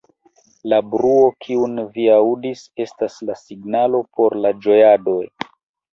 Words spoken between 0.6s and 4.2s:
La bruo, kiun vi aŭdis, estas la signalo